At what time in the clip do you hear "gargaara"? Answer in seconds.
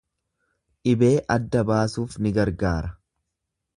2.39-2.91